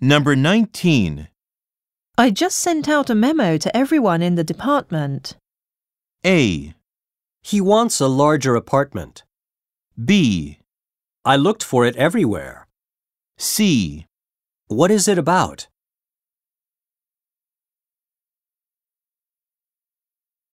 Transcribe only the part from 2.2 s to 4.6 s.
just sent out a memo to everyone in the